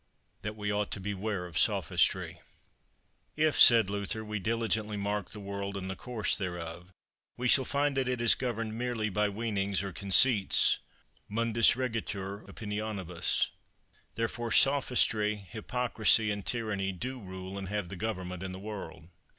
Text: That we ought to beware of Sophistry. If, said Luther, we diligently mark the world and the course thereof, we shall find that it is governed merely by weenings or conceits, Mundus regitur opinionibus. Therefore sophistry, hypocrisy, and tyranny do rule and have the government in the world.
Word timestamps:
That 0.41 0.55
we 0.55 0.71
ought 0.73 0.89
to 0.93 0.99
beware 0.99 1.45
of 1.45 1.59
Sophistry. 1.59 2.39
If, 3.35 3.59
said 3.61 3.87
Luther, 3.87 4.25
we 4.25 4.39
diligently 4.39 4.97
mark 4.97 5.29
the 5.29 5.39
world 5.39 5.77
and 5.77 5.91
the 5.91 5.95
course 5.95 6.35
thereof, 6.35 6.91
we 7.37 7.47
shall 7.47 7.65
find 7.65 7.95
that 7.97 8.09
it 8.09 8.19
is 8.19 8.33
governed 8.33 8.75
merely 8.75 9.09
by 9.09 9.29
weenings 9.29 9.83
or 9.83 9.93
conceits, 9.93 10.79
Mundus 11.29 11.75
regitur 11.75 12.43
opinionibus. 12.47 13.49
Therefore 14.15 14.51
sophistry, 14.51 15.35
hypocrisy, 15.35 16.31
and 16.31 16.43
tyranny 16.47 16.91
do 16.91 17.19
rule 17.19 17.55
and 17.55 17.69
have 17.69 17.89
the 17.89 17.95
government 17.95 18.41
in 18.41 18.53
the 18.53 18.57
world. 18.59 19.07